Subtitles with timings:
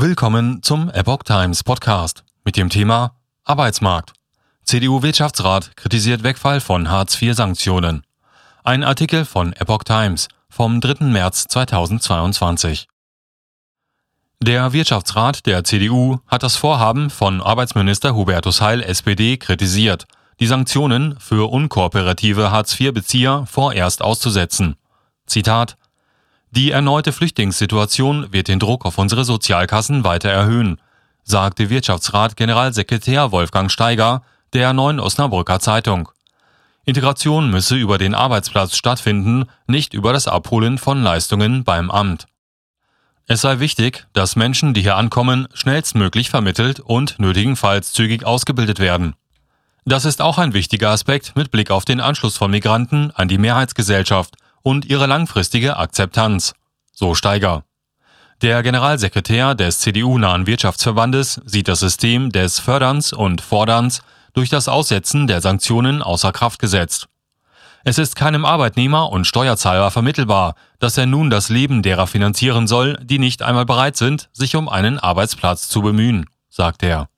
[0.00, 4.12] Willkommen zum Epoch Times Podcast mit dem Thema Arbeitsmarkt.
[4.62, 8.04] CDU-Wirtschaftsrat kritisiert Wegfall von Hartz-IV-Sanktionen.
[8.62, 11.04] Ein Artikel von Epoch Times vom 3.
[11.06, 12.86] März 2022.
[14.40, 20.06] Der Wirtschaftsrat der CDU hat das Vorhaben von Arbeitsminister Hubertus Heil SPD kritisiert,
[20.38, 24.76] die Sanktionen für unkooperative Hartz-IV-Bezieher vorerst auszusetzen.
[25.26, 25.76] Zitat
[26.50, 30.80] die erneute Flüchtlingssituation wird den Druck auf unsere Sozialkassen weiter erhöhen,
[31.22, 34.22] sagte Wirtschaftsrat Generalsekretär Wolfgang Steiger
[34.54, 36.08] der Neuen Osnabrücker Zeitung.
[36.86, 42.26] Integration müsse über den Arbeitsplatz stattfinden, nicht über das Abholen von Leistungen beim Amt.
[43.26, 49.14] Es sei wichtig, dass Menschen, die hier ankommen, schnellstmöglich vermittelt und nötigenfalls zügig ausgebildet werden.
[49.84, 53.36] Das ist auch ein wichtiger Aspekt mit Blick auf den Anschluss von Migranten an die
[53.36, 56.54] Mehrheitsgesellschaft und ihre langfristige Akzeptanz,
[56.92, 57.64] so Steiger.
[58.42, 64.00] Der Generalsekretär des CDU-nahen Wirtschaftsverbandes sieht das System des Förderns und Forderns
[64.32, 67.08] durch das Aussetzen der Sanktionen außer Kraft gesetzt.
[67.84, 72.98] Es ist keinem Arbeitnehmer und Steuerzahler vermittelbar, dass er nun das Leben derer finanzieren soll,
[73.02, 77.08] die nicht einmal bereit sind, sich um einen Arbeitsplatz zu bemühen, sagt er.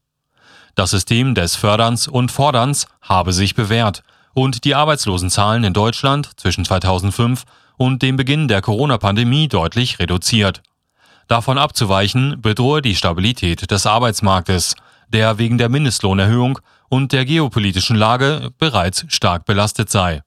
[0.75, 4.03] Das System des Förderns und Forderns habe sich bewährt
[4.34, 7.45] und die Arbeitslosenzahlen in Deutschland zwischen 2005
[7.77, 10.62] und dem Beginn der Corona-Pandemie deutlich reduziert.
[11.28, 14.75] Davon abzuweichen bedrohe die Stabilität des Arbeitsmarktes,
[15.09, 20.22] der wegen der Mindestlohnerhöhung und der geopolitischen Lage bereits stark belastet sei.